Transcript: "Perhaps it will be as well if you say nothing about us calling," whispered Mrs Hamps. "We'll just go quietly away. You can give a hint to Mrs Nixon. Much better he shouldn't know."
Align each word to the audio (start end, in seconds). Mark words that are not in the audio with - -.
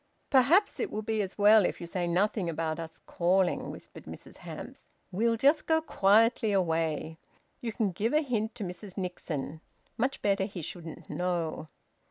"Perhaps 0.31 0.79
it 0.79 0.89
will 0.89 1.03
be 1.03 1.21
as 1.21 1.37
well 1.37 1.63
if 1.63 1.79
you 1.79 1.85
say 1.85 2.07
nothing 2.07 2.49
about 2.49 2.79
us 2.79 2.97
calling," 3.05 3.69
whispered 3.69 4.05
Mrs 4.05 4.37
Hamps. 4.37 4.87
"We'll 5.11 5.37
just 5.37 5.67
go 5.67 5.79
quietly 5.79 6.51
away. 6.51 7.19
You 7.61 7.71
can 7.71 7.91
give 7.91 8.15
a 8.15 8.21
hint 8.23 8.55
to 8.55 8.63
Mrs 8.63 8.97
Nixon. 8.97 9.61
Much 9.97 10.23
better 10.23 10.45
he 10.45 10.63
shouldn't 10.63 11.07
know." 11.07 11.67